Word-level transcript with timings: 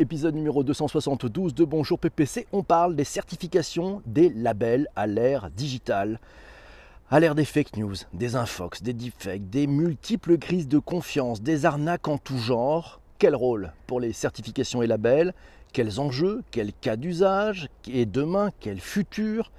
épisode 0.00 0.34
numéro 0.34 0.64
272 0.64 1.54
de 1.54 1.64
Bonjour 1.64 1.98
PPC. 1.98 2.46
On 2.52 2.62
parle 2.62 2.96
des 2.96 3.04
certifications 3.04 4.00
des 4.06 4.30
labels 4.30 4.88
à 4.96 5.06
l'ère 5.06 5.50
digitale. 5.50 6.18
À 7.10 7.20
l'ère 7.20 7.34
des 7.34 7.44
fake 7.44 7.76
news, 7.76 7.94
des 8.14 8.34
infox, 8.34 8.82
des 8.82 8.94
deepfakes, 8.94 9.50
des 9.50 9.66
multiples 9.66 10.38
crises 10.38 10.68
de 10.68 10.78
confiance, 10.78 11.42
des 11.42 11.66
arnaques 11.66 12.08
en 12.08 12.16
tout 12.16 12.38
genre, 12.38 13.00
quel 13.18 13.36
rôle 13.36 13.72
pour 13.86 14.00
les 14.00 14.14
certifications 14.14 14.82
et 14.82 14.86
labels? 14.86 15.34
Quels 15.74 16.00
enjeux? 16.00 16.42
Quels 16.50 16.72
cas 16.72 16.96
d'usage? 16.96 17.68
Et 17.86 18.06
demain, 18.06 18.52
quel 18.58 18.80
futur? 18.80 19.52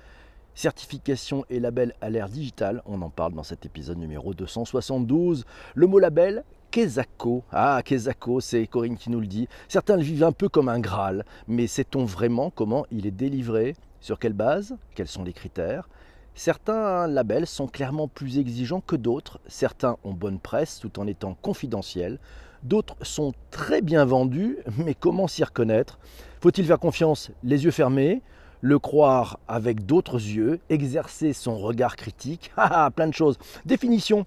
Certification 0.55 1.45
et 1.51 1.59
label 1.59 1.93
à 2.01 2.09
l'ère 2.09 2.29
digitale, 2.29 2.81
on 2.87 3.03
en 3.03 3.11
parle 3.11 3.33
dans 3.33 3.43
cet 3.43 3.67
épisode 3.67 3.99
numéro 3.99 4.33
272. 4.33 5.45
Le 5.75 5.87
mot 5.87 5.99
label, 5.99 6.43
Kezako. 6.71 7.43
Ah, 7.51 7.81
Kezako, 7.83 8.39
c'est 8.39 8.65
Corinne 8.65 8.97
qui 8.97 9.09
nous 9.09 9.19
le 9.19 9.27
dit. 9.27 9.49
Certains 9.67 9.97
le 9.97 10.03
vivent 10.03 10.23
un 10.23 10.31
peu 10.31 10.47
comme 10.47 10.69
un 10.69 10.79
Graal, 10.79 11.25
mais 11.47 11.67
sait-on 11.67 12.05
vraiment 12.05 12.49
comment 12.49 12.85
il 12.91 13.05
est 13.05 13.11
délivré? 13.11 13.75
Sur 13.99 14.17
quelle 14.17 14.33
base? 14.33 14.77
Quels 14.95 15.09
sont 15.09 15.23
les 15.23 15.33
critères? 15.33 15.89
Certains 16.33 17.07
labels 17.07 17.45
sont 17.45 17.67
clairement 17.67 18.07
plus 18.07 18.39
exigeants 18.39 18.79
que 18.79 18.95
d'autres. 18.95 19.41
Certains 19.47 19.97
ont 20.05 20.13
bonne 20.13 20.39
presse 20.39 20.79
tout 20.79 20.97
en 20.97 21.07
étant 21.07 21.37
confidentiels. 21.41 22.19
D'autres 22.63 22.95
sont 23.01 23.33
très 23.51 23.81
bien 23.81 24.05
vendus, 24.05 24.57
mais 24.77 24.95
comment 24.95 25.27
s'y 25.27 25.43
reconnaître? 25.43 25.99
Faut-il 26.39 26.65
faire 26.65 26.79
confiance 26.79 27.31
les 27.43 27.65
yeux 27.65 27.71
fermés? 27.71 28.21
Le 28.61 28.79
croire 28.79 29.39
avec 29.47 29.85
d'autres 29.85 30.21
yeux, 30.21 30.59
exercer 30.69 31.33
son 31.33 31.57
regard 31.57 31.95
critique, 31.97 32.51
ah, 32.57 32.85
ah, 32.85 32.91
plein 32.91 33.07
de 33.07 33.13
choses. 33.13 33.37
Définition 33.65 34.25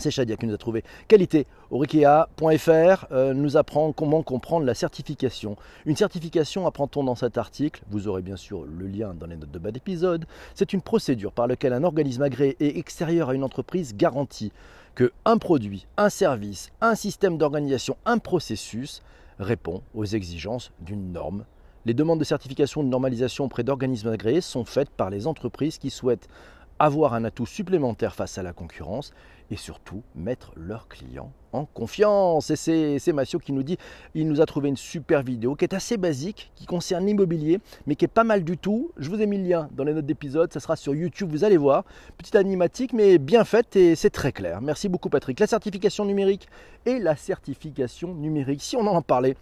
c'est 0.00 0.10
Shadia 0.10 0.36
qui 0.36 0.46
nous 0.46 0.54
a 0.54 0.58
trouvé. 0.58 0.84
Qualité. 1.08 1.46
Orikea.fr 1.70 3.06
euh, 3.12 3.32
nous 3.32 3.56
apprend 3.56 3.92
comment 3.92 4.22
comprendre 4.22 4.66
la 4.66 4.74
certification. 4.74 5.56
Une 5.86 5.96
certification, 5.96 6.66
apprend-on 6.66 7.04
dans 7.04 7.14
cet 7.14 7.38
article, 7.38 7.82
vous 7.90 8.08
aurez 8.08 8.22
bien 8.22 8.36
sûr 8.36 8.64
le 8.64 8.86
lien 8.86 9.14
dans 9.14 9.26
les 9.26 9.36
notes 9.36 9.50
de 9.50 9.58
bas 9.58 9.70
d'épisode, 9.70 10.26
c'est 10.54 10.72
une 10.72 10.82
procédure 10.82 11.32
par 11.32 11.46
laquelle 11.46 11.72
un 11.72 11.84
organisme 11.84 12.22
agréé 12.22 12.56
et 12.58 12.78
extérieur 12.78 13.30
à 13.30 13.34
une 13.34 13.44
entreprise 13.44 13.94
garantit 13.94 14.52
que 14.94 15.12
un 15.24 15.38
produit, 15.38 15.86
un 15.96 16.08
service, 16.08 16.70
un 16.80 16.94
système 16.94 17.38
d'organisation, 17.38 17.96
un 18.04 18.18
processus 18.18 19.02
répond 19.38 19.82
aux 19.94 20.04
exigences 20.04 20.72
d'une 20.80 21.12
norme. 21.12 21.44
Les 21.86 21.94
demandes 21.94 22.18
de 22.18 22.24
certification 22.24 22.82
de 22.82 22.88
normalisation 22.88 23.46
auprès 23.46 23.64
d'organismes 23.64 24.08
agréés 24.08 24.42
sont 24.42 24.66
faites 24.66 24.90
par 24.90 25.08
les 25.08 25.26
entreprises 25.26 25.78
qui 25.78 25.88
souhaitent 25.88 26.28
avoir 26.80 27.12
un 27.12 27.24
atout 27.24 27.46
supplémentaire 27.46 28.14
face 28.14 28.38
à 28.38 28.42
la 28.42 28.54
concurrence 28.54 29.12
et 29.50 29.56
surtout 29.56 30.02
mettre 30.14 30.52
leurs 30.56 30.88
clients 30.88 31.30
en 31.52 31.66
confiance. 31.66 32.50
Et 32.50 32.98
c'est 32.98 33.12
Massio 33.12 33.38
qui 33.38 33.52
nous 33.52 33.62
dit, 33.62 33.76
il 34.14 34.26
nous 34.26 34.40
a 34.40 34.46
trouvé 34.46 34.70
une 34.70 34.76
super 34.76 35.22
vidéo 35.22 35.56
qui 35.56 35.64
est 35.64 35.74
assez 35.74 35.98
basique, 35.98 36.50
qui 36.54 36.64
concerne 36.64 37.04
l'immobilier, 37.04 37.60
mais 37.86 37.96
qui 37.96 38.06
est 38.06 38.08
pas 38.08 38.24
mal 38.24 38.44
du 38.44 38.56
tout. 38.56 38.92
Je 38.96 39.10
vous 39.10 39.20
ai 39.20 39.26
mis 39.26 39.36
le 39.36 39.48
lien 39.48 39.68
dans 39.72 39.84
les 39.84 39.92
notes 39.92 40.06
d'épisode, 40.06 40.52
ça 40.52 40.60
sera 40.60 40.74
sur 40.74 40.94
YouTube, 40.94 41.30
vous 41.30 41.44
allez 41.44 41.58
voir. 41.58 41.84
Petite 42.16 42.36
animatique, 42.36 42.94
mais 42.94 43.18
bien 43.18 43.44
faite 43.44 43.76
et 43.76 43.94
c'est 43.94 44.10
très 44.10 44.32
clair. 44.32 44.62
Merci 44.62 44.88
beaucoup 44.88 45.10
Patrick. 45.10 45.38
La 45.38 45.46
certification 45.46 46.06
numérique 46.06 46.48
et 46.86 46.98
la 46.98 47.14
certification 47.14 48.14
numérique, 48.14 48.62
si 48.62 48.76
on 48.76 48.86
en 48.86 49.02
parlait 49.02 49.36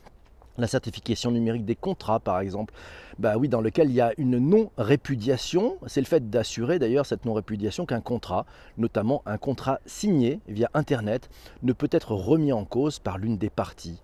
la 0.58 0.66
certification 0.66 1.30
numérique 1.30 1.64
des 1.64 1.76
contrats, 1.76 2.20
par 2.20 2.40
exemple, 2.40 2.74
bah 3.18 3.34
dans 3.48 3.60
lequel 3.60 3.90
il 3.90 3.94
y 3.94 4.00
a 4.00 4.12
une 4.18 4.38
non-répudiation. 4.38 5.78
C'est 5.86 6.00
le 6.00 6.06
fait 6.06 6.28
d'assurer 6.30 6.78
d'ailleurs 6.78 7.06
cette 7.06 7.24
non-répudiation 7.24 7.86
qu'un 7.86 8.00
contrat, 8.00 8.46
notamment 8.76 9.22
un 9.26 9.38
contrat 9.38 9.80
signé 9.86 10.40
via 10.48 10.70
Internet, 10.74 11.30
ne 11.62 11.72
peut 11.72 11.88
être 11.90 12.12
remis 12.12 12.52
en 12.52 12.64
cause 12.64 12.98
par 12.98 13.18
l'une 13.18 13.38
des 13.38 13.50
parties. 13.50 14.00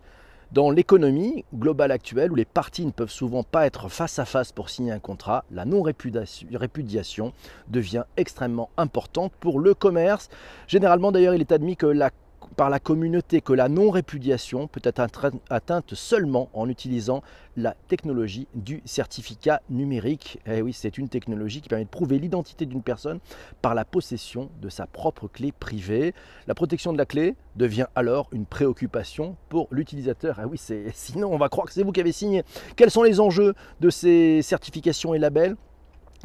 Dans 0.53 0.71
l'économie 0.71 1.45
globale 1.53 1.91
actuelle, 1.91 2.31
où 2.31 2.37
les 2.37 2.45
parties 2.45 2.87
ne 2.87 2.93
peuvent 2.93 3.11
souvent 3.11 3.43
pas 3.43 3.67
être 3.67 3.89
face 3.89 4.21
à 4.21 4.25
face 4.25 4.53
pour 4.53 4.71
signer 4.71 4.93
un 4.93 5.01
contrat, 5.01 5.45
la 5.51 5.65
non-répudiation 5.65 7.33
devient 7.67 8.05
extrêmement 8.17 8.71
importante 8.77 9.33
pour 9.41 9.59
le 9.59 9.75
commerce. 9.75 10.29
Généralement, 10.69 11.11
d'ailleurs, 11.11 11.35
il 11.35 11.41
est 11.41 11.51
admis 11.51 11.77
que 11.77 11.87
la 11.87 12.11
par 12.55 12.71
la 12.71 12.79
communauté 12.79 13.41
que 13.41 13.53
la 13.53 13.69
non-répudiation 13.69 14.69
peut 14.69 14.81
être 14.85 15.01
atteinte 15.51 15.95
seulement 15.95 16.49
en 16.53 16.69
utilisant 16.69 17.23
la 17.57 17.75
technologie 17.89 18.47
du 18.55 18.83
certificat 18.85 19.63
numérique. 19.71 20.39
Et 20.47 20.59
eh 20.59 20.63
oui, 20.63 20.73
c'est 20.73 20.99
une 20.99 21.09
technologie 21.09 21.61
qui 21.61 21.69
permet 21.69 21.85
de 21.85 21.91
prouver 21.91 22.19
l'identité 22.19 22.67
d'une 22.67 22.83
personne 22.83 23.21
par 23.63 23.75
la 23.75 23.85
possession 23.85 24.51
de 24.61 24.69
sa 24.69 24.87
propre 24.87 25.29
clé 25.29 25.53
privée. 25.53 26.15
La 26.47 26.55
protection 26.55 26.93
de 26.93 26.99
la 26.99 27.07
clé 27.07 27.37
devient 27.57 27.87
alors 27.95 28.29
une 28.33 28.47
préoccupation 28.47 29.37
pour 29.49 29.69
l'utilisateur. 29.71 30.41
Eh 30.43 30.47
oui, 30.47 30.61
sinon 30.95 31.33
on 31.33 31.39
va 31.39 31.49
croire 31.49 31.67
que 31.67 31.73
c'est 31.73 31.83
vous 31.83 31.93
qui 31.93 32.01
avez 32.01 32.13
signé. 32.13 32.43
Quels 32.77 32.91
sont 32.91 33.03
les 33.03 33.21
enjeux 33.21 33.55
de 33.81 33.91
ces 33.91 34.43
certifications 34.43 35.15
et 35.15 35.19
labels? 35.19 35.57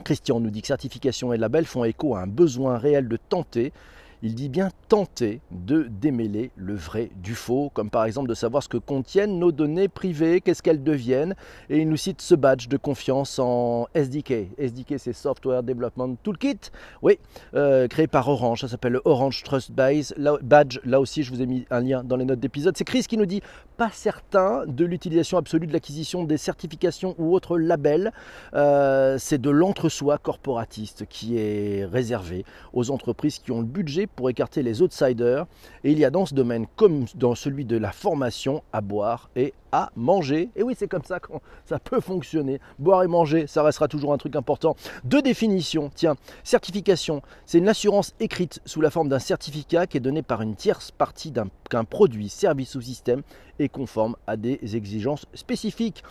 Christian 0.04 0.40
nous 0.40 0.50
dit 0.50 0.62
que 0.62 0.68
certification 0.68 1.34
et 1.34 1.38
labels 1.38 1.66
font 1.66 1.84
écho 1.84 2.16
à 2.16 2.22
un 2.22 2.28
besoin 2.28 2.78
réel 2.78 3.08
de 3.08 3.18
tenter 3.18 3.74
il 4.22 4.36
dit 4.36 4.50
bien 4.50 4.70
tenter 4.88 5.40
de 5.52 5.84
démêler 5.84 6.52
le 6.56 6.76
vrai 6.76 7.10
du 7.16 7.36
faux, 7.36 7.72
comme 7.74 7.90
par 7.90 8.06
exemple 8.06 8.28
de 8.28 8.34
savoir 8.34 8.64
ce 8.64 8.70
que 8.70 8.78
contiennent 8.78 9.40
nos 9.40 9.52
données 9.52 9.88
privées, 9.88 10.42
qu'est-ce 10.42 10.62
qu'elles 10.62 10.84
deviennent, 10.84 11.36
et 11.70 11.80
il 11.80 11.90
nous 11.90 11.98
cite 11.98 12.22
ce 12.22 12.36
badge 12.36 12.68
de 12.68 12.78
confiance 12.78 13.40
en 13.40 13.88
SDK. 13.94 14.50
SDK 14.58 14.96
c'est 14.98 15.14
Software 15.14 15.64
Development 15.64 16.16
Toolkit, 16.24 16.60
oui, 17.02 17.20
euh, 17.54 17.88
créé 17.88 18.08
par 18.08 18.28
Orange, 18.28 18.62
ça 18.62 18.68
s'appelle 18.68 19.00
Orange 19.06 19.44
Trust 19.44 19.72
Base. 19.72 20.14
badge, 20.42 20.80
là 20.84 21.00
aussi 21.00 21.24
je 21.24 21.32
vous 21.32 21.42
ai 21.42 21.46
mis 21.46 21.66
un 21.70 21.82
lien 21.82 22.04
dans 22.04 22.18
les 22.18 22.26
notes 22.26 22.40
d'épisode. 22.40 22.76
C'est 22.78 22.84
Chris 22.84 23.04
qui 23.04 23.18
nous 23.18 23.26
dit 23.26 23.42
pas 23.78 23.90
certain 23.92 24.66
de 24.68 24.84
l'utilisation 24.84 25.38
absolue 25.38 25.68
de 25.68 25.74
l'acquisition 25.74 26.26
des 26.26 26.38
certifications 26.38 27.16
ou 27.18 27.34
autres 27.34 27.58
labels, 27.58 28.12
euh, 28.54 29.18
c'est 29.18 29.40
de 29.40 29.50
l'entre-soi 29.50 30.18
corporatiste 30.18 31.06
qui 31.08 31.38
est 31.38 31.86
réservé 31.86 32.44
aux 32.74 32.92
entreprises 32.92 33.40
qui 33.40 33.52
ont 33.52 33.60
le 33.60 33.66
budget 33.66 34.09
pour 34.16 34.30
écarter 34.30 34.64
les 34.64 34.82
outsiders. 34.82 35.46
Et 35.84 35.92
il 35.92 36.00
y 36.00 36.06
a 36.06 36.10
dans 36.10 36.26
ce 36.26 36.34
domaine, 36.34 36.68
comme 36.76 37.06
dans 37.16 37.36
celui 37.36 37.66
de 37.66 37.78
la 37.78 37.92
formation, 37.92 38.64
à 38.74 38.82
boire 38.82 39.30
et 39.36 39.54
à 39.72 39.92
manger. 39.96 40.50
Et 40.56 40.64
oui, 40.64 40.76
c'est 40.78 40.88
comme 40.88 41.04
ça 41.04 41.20
que 41.20 41.32
ça 41.66 41.80
peut 41.80 42.02
fonctionner. 42.02 42.60
Boire 42.80 43.04
et 43.04 43.08
manger, 43.08 43.48
ça 43.48 43.64
restera 43.64 43.88
toujours 43.88 44.14
un 44.14 44.18
truc 44.18 44.36
important. 44.36 44.76
Deux 45.04 45.22
définitions. 45.22 45.92
Tiens, 45.94 46.16
certification, 46.44 47.22
c'est 47.46 47.60
une 47.60 47.70
assurance 47.70 48.14
écrite 48.20 48.62
sous 48.66 48.82
la 48.82 48.90
forme 48.90 49.10
d'un 49.10 49.20
certificat 49.20 49.88
qui 49.88 49.98
est 49.98 50.02
donné 50.02 50.22
par 50.22 50.42
une 50.42 50.56
tierce 50.56 50.92
partie 50.92 51.34
qu'un 51.70 51.84
produit, 51.84 52.30
service 52.30 52.76
ou 52.76 52.82
système 52.82 53.22
est 53.60 53.70
conforme 53.70 54.16
à 54.28 54.38
des 54.38 54.76
exigences 54.76 55.26
spécifiques. 55.34 56.04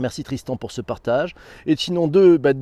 Merci 0.00 0.24
Tristan 0.24 0.56
pour 0.56 0.72
ce 0.72 0.80
partage. 0.80 1.34
Et 1.66 1.76
sinon, 1.76 2.08
deux, 2.08 2.38
bah, 2.38 2.52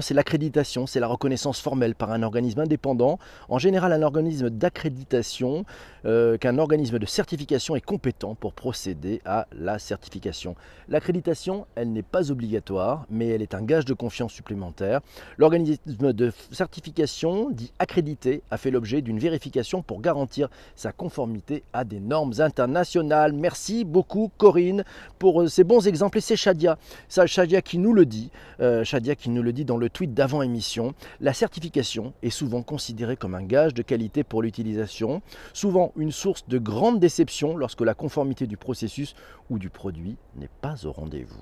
c'est 0.00 0.14
l'accréditation, 0.14 0.86
c'est 0.86 1.00
la 1.00 1.06
reconnaissance 1.06 1.60
formelle 1.60 1.94
par 1.94 2.10
un 2.12 2.22
organisme 2.22 2.60
indépendant. 2.60 3.18
En 3.48 3.58
général, 3.58 3.92
un 3.92 4.02
organisme 4.02 4.50
d'accréditation, 4.50 5.64
euh, 6.06 6.38
qu'un 6.38 6.58
organisme 6.58 6.98
de 6.98 7.06
certification 7.06 7.76
est 7.76 7.80
compétent 7.80 8.34
pour 8.34 8.52
procéder 8.52 9.20
à 9.24 9.46
la 9.52 9.78
certification. 9.78 10.54
L'accréditation, 10.88 11.66
elle 11.74 11.92
n'est 11.92 12.02
pas 12.02 12.30
obligatoire, 12.30 13.06
mais 13.10 13.28
elle 13.28 13.42
est 13.42 13.54
un 13.54 13.62
gage 13.62 13.84
de 13.84 13.94
confiance 13.94 14.32
supplémentaire. 14.32 15.00
L'organisme 15.36 16.12
de 16.12 16.32
certification, 16.52 17.50
dit 17.50 17.72
accrédité, 17.78 18.42
a 18.50 18.56
fait 18.56 18.70
l'objet 18.70 19.02
d'une 19.02 19.18
vérification 19.18 19.82
pour 19.82 20.00
garantir 20.00 20.48
sa 20.76 20.92
conformité 20.92 21.64
à 21.72 21.84
des 21.84 22.00
normes 22.00 22.34
internationales. 22.38 23.32
Merci 23.32 23.84
beaucoup 23.84 24.30
Corinne 24.38 24.84
pour 25.18 25.42
euh, 25.42 25.48
ces 25.48 25.64
bons 25.64 25.86
exemples 25.86 26.18
et 26.18 26.20
c'est 26.20 26.36
Shadia 26.36 26.78
Shadia 27.08 27.62
qui 27.62 27.78
nous 27.78 27.92
le 27.92 28.06
dit, 28.06 28.30
euh, 28.60 28.84
Shadia 28.84 29.14
qui 29.14 29.30
nous 29.30 29.42
le 29.42 29.52
dit 29.52 29.64
dans 29.64 29.76
le 29.76 29.90
tweet 29.90 30.14
d'avant 30.14 30.42
émission, 30.42 30.94
la 31.20 31.32
certification 31.32 32.12
est 32.22 32.30
souvent 32.30 32.62
considérée 32.62 33.16
comme 33.16 33.34
un 33.34 33.42
gage 33.42 33.74
de 33.74 33.82
qualité 33.82 34.24
pour 34.24 34.42
l'utilisation, 34.42 35.22
souvent 35.52 35.92
une 35.96 36.12
source 36.12 36.46
de 36.48 36.58
grande 36.58 37.00
déception 37.00 37.56
lorsque 37.56 37.80
la 37.80 37.94
conformité 37.94 38.46
du 38.46 38.56
processus 38.56 39.14
ou 39.50 39.58
du 39.58 39.70
produit 39.70 40.16
n'est 40.36 40.50
pas 40.60 40.74
au 40.84 40.92
rendez-vous. 40.92 41.40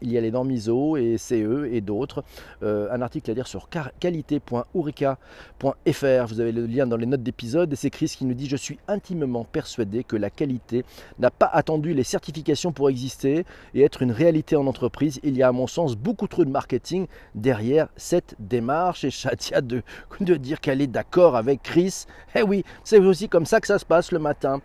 il 0.00 0.10
y 0.10 0.18
a 0.18 0.20
les 0.20 0.30
normes 0.30 0.50
ISO 0.50 0.96
et 0.96 1.18
CE 1.18 1.68
et 1.70 1.80
d'autres. 1.80 2.24
Euh, 2.62 2.88
un 2.90 3.02
article 3.02 3.30
à 3.30 3.34
lire 3.34 3.46
sur 3.46 3.68
qualité.ourica.fr. 4.00 6.26
Vous 6.26 6.40
avez 6.40 6.52
le 6.52 6.66
lien 6.66 6.86
dans 6.86 6.96
les 6.96 7.06
notes 7.06 7.22
d'épisode 7.22 7.72
et 7.72 7.76
c'est 7.76 7.90
Chris 7.90 8.14
qui 8.16 8.24
nous 8.24 8.34
dit 8.34 8.48
Je 8.48 8.56
suis 8.56 8.78
intimement 8.88 9.44
persuadé 9.44 10.04
que 10.04 10.16
la 10.16 10.30
qualité 10.30 10.84
n'a 11.18 11.30
pas 11.30 11.50
attendu 11.52 11.94
les 11.94 12.04
certifications 12.04 12.72
pour 12.72 12.88
exister 12.88 13.44
et 13.74 13.82
être 13.82 14.02
une 14.02 14.12
réalité 14.12 14.56
en 14.56 14.66
entreprise 14.66 15.20
il 15.22 15.36
y 15.36 15.42
a 15.42 15.48
à 15.48 15.52
mon 15.52 15.66
sens 15.66 15.96
beaucoup 15.96 16.26
trop 16.26 16.44
de 16.44 16.50
marketing 16.50 17.06
derrière 17.34 17.88
cette 17.96 18.34
démarche. 18.38 19.04
Et 19.04 19.10
Shadia 19.10 19.60
de, 19.60 19.82
de 20.20 20.36
dire 20.36 20.60
qu'elle 20.60 20.80
est 20.80 20.86
d'accord 20.86 21.36
avec 21.36 21.62
Chris. 21.62 22.06
Eh 22.34 22.42
oui, 22.42 22.64
c'est 22.82 22.98
aussi 22.98 23.28
comme 23.28 23.44
ça 23.44 23.60
que 23.60 23.66
ça 23.66 23.78
se 23.78 23.84
passe 23.84 23.91
le 23.92 24.18
matin. 24.18 24.60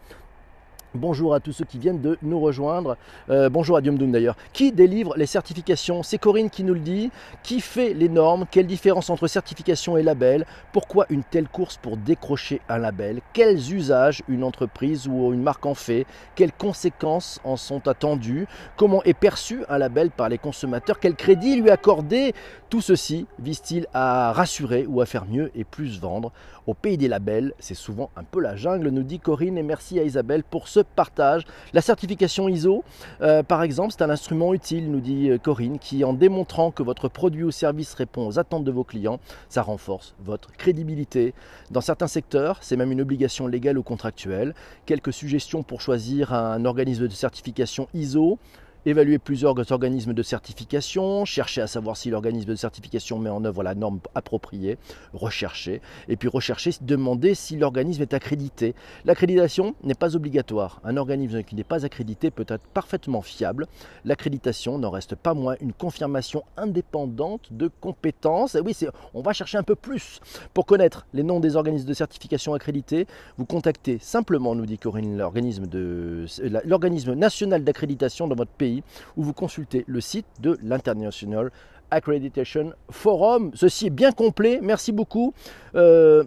Bonjour 0.93 1.33
à 1.33 1.41
tous 1.41 1.51
ceux 1.51 1.65
qui 1.65 1.77
viennent 1.77 1.99
de 1.99 2.17
nous 2.21 2.39
rejoindre. 2.39 2.97
Euh, 3.29 3.49
bonjour 3.49 3.75
à 3.75 3.81
Diom 3.81 3.97
d'ailleurs. 3.97 4.37
Qui 4.53 4.71
délivre 4.71 5.15
les 5.17 5.25
certifications? 5.25 6.01
C'est 6.01 6.17
Corinne 6.17 6.49
qui 6.49 6.63
nous 6.63 6.73
le 6.73 6.79
dit. 6.79 7.11
Qui 7.43 7.59
fait 7.59 7.93
les 7.93 8.07
normes? 8.07 8.45
Quelle 8.49 8.65
différence 8.67 9.09
entre 9.09 9.27
certification 9.27 9.97
et 9.97 10.01
label? 10.01 10.45
Pourquoi 10.71 11.05
une 11.09 11.23
telle 11.23 11.49
course 11.49 11.77
pour 11.77 11.97
décrocher 11.97 12.61
un 12.69 12.77
label? 12.77 13.19
Quels 13.33 13.73
usages 13.73 14.23
une 14.29 14.45
entreprise 14.45 15.07
ou 15.07 15.33
une 15.33 15.43
marque 15.43 15.65
en 15.65 15.75
fait? 15.75 16.05
Quelles 16.35 16.53
conséquences 16.53 17.41
en 17.43 17.57
sont 17.57 17.87
attendues? 17.89 18.47
Comment 18.77 19.03
est 19.03 19.13
perçu 19.13 19.65
un 19.67 19.77
label 19.77 20.09
par 20.09 20.29
les 20.29 20.37
consommateurs? 20.37 20.99
Quel 20.99 21.15
crédit 21.15 21.57
lui 21.57 21.69
accorder 21.69 22.33
Tout 22.69 22.81
ceci 22.81 23.27
vise-t-il 23.39 23.87
à 23.93 24.33
rassurer 24.33 24.85
ou 24.87 24.99
à 24.99 25.05
faire 25.05 25.25
mieux 25.25 25.51
et 25.55 25.63
plus 25.63 26.01
vendre 26.01 26.33
Au 26.65 26.73
pays 26.73 26.97
des 26.97 27.07
labels, 27.07 27.53
c'est 27.59 27.73
souvent 27.73 28.09
un 28.17 28.25
peu 28.25 28.41
la 28.41 28.57
jungle, 28.57 28.89
nous 28.89 29.03
dit 29.03 29.19
Corinne, 29.19 29.57
et 29.57 29.63
merci 29.63 29.97
à 29.99 30.03
Isabelle 30.03 30.43
pour 30.43 30.67
ce 30.67 30.81
partage. 30.81 31.43
La 31.71 31.79
certification 31.79 32.49
ISO, 32.49 32.83
euh, 33.21 33.41
par 33.41 33.63
exemple, 33.63 33.93
c'est 33.93 34.03
un 34.03 34.09
instrument 34.09 34.53
utile, 34.53 34.91
nous 34.91 34.99
dit 34.99 35.29
euh, 35.29 35.37
Corinne, 35.37 35.79
qui 35.79 36.03
en 36.03 36.11
démontrant 36.11 36.71
que 36.71 36.83
votre 36.83 37.07
produit 37.07 37.45
ou 37.45 37.51
service 37.51 37.93
répond 37.93 38.27
aux 38.27 38.37
attentes 38.37 38.65
de 38.65 38.71
vos 38.71 38.83
clients, 38.83 39.21
ça 39.47 39.61
renforce 39.61 40.13
votre 40.19 40.51
crédibilité. 40.51 41.33
Dans 41.71 41.79
certains 41.79 42.07
secteurs, 42.07 42.57
c'est 42.59 42.75
même 42.75 42.91
une 42.91 42.99
obligation 42.99 43.47
légale 43.47 43.77
ou 43.77 43.83
contractuelle. 43.83 44.53
Quelques 44.85 45.13
suggestions 45.13 45.63
pour 45.63 45.79
choisir 45.79 46.33
un 46.33 46.65
organisme 46.65 47.07
de 47.07 47.13
certification 47.13 47.87
ISO 47.93 48.39
évaluer 48.85 49.17
plusieurs 49.17 49.55
organismes 49.71 50.13
de 50.13 50.23
certification, 50.23 51.25
chercher 51.25 51.61
à 51.61 51.67
savoir 51.67 51.97
si 51.97 52.09
l'organisme 52.09 52.49
de 52.49 52.55
certification 52.55 53.19
met 53.19 53.29
en 53.29 53.43
œuvre 53.43 53.63
la 53.63 53.75
norme 53.75 53.99
appropriée, 54.15 54.77
rechercher, 55.13 55.81
et 56.07 56.15
puis 56.15 56.29
rechercher, 56.29 56.71
demander 56.81 57.35
si 57.35 57.57
l'organisme 57.57 58.01
est 58.01 58.13
accrédité. 58.13 58.75
L'accréditation 59.05 59.75
n'est 59.83 59.95
pas 59.95 60.15
obligatoire. 60.15 60.81
Un 60.83 60.97
organisme 60.97 61.43
qui 61.43 61.55
n'est 61.55 61.63
pas 61.63 61.85
accrédité 61.85 62.31
peut 62.31 62.45
être 62.47 62.65
parfaitement 62.67 63.21
fiable. 63.21 63.67
L'accréditation 64.05 64.77
n'en 64.77 64.89
reste 64.89 65.15
pas 65.15 65.33
moins 65.33 65.55
une 65.61 65.73
confirmation 65.73 66.43
indépendante 66.55 67.51
de 67.51 67.69
compétences. 67.81 68.55
Et 68.55 68.61
oui, 68.61 68.75
on 69.13 69.21
va 69.21 69.33
chercher 69.33 69.57
un 69.57 69.63
peu 69.63 69.75
plus. 69.75 70.19
Pour 70.53 70.65
connaître 70.65 71.05
les 71.13 71.23
noms 71.23 71.39
des 71.39 71.55
organismes 71.55 71.87
de 71.87 71.93
certification 71.93 72.53
accrédités, 72.53 73.07
vous 73.37 73.45
contactez 73.45 73.97
simplement, 73.99 74.55
nous 74.55 74.65
dit 74.65 74.77
Corinne, 74.77 75.17
l'organisme 75.17 77.13
national 77.13 77.63
d'accréditation 77.63 78.27
dans 78.27 78.35
votre 78.35 78.51
pays 78.51 78.66
où 79.15 79.23
vous 79.23 79.33
consultez 79.33 79.83
le 79.87 80.01
site 80.01 80.25
de 80.39 80.57
l'International 80.61 81.51
Accreditation 81.91 82.73
Forum. 82.89 83.51
Ceci 83.53 83.87
est 83.87 83.91
bien 83.91 84.11
complet, 84.11 84.59
merci 84.61 84.91
beaucoup. 84.91 85.33
Euh, 85.75 86.23